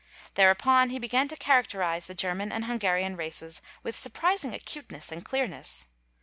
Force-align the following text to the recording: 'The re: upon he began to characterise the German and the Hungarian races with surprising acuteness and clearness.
'The 0.33 0.45
re: 0.45 0.49
upon 0.49 0.89
he 0.89 0.97
began 0.97 1.27
to 1.27 1.35
characterise 1.35 2.07
the 2.07 2.15
German 2.15 2.51
and 2.51 2.63
the 2.63 2.67
Hungarian 2.69 3.15
races 3.15 3.61
with 3.83 3.95
surprising 3.95 4.51
acuteness 4.51 5.11
and 5.11 5.23
clearness. 5.23 5.85